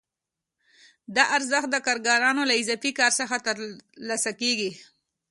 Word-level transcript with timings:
دا 1.15 1.23
ارزښت 1.35 1.69
د 1.71 1.77
کارګرانو 1.87 2.43
له 2.49 2.55
اضافي 2.61 2.91
کار 2.99 3.11
څخه 3.19 3.35
ترلاسه 3.47 4.31
کېږي 4.41 4.71